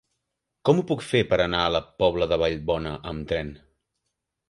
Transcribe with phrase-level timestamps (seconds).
[0.69, 3.57] Com ho puc fer per anar a la Pobla de Vallbona amb tren?